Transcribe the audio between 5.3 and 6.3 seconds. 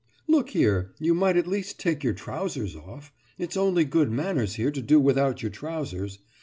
your trousers.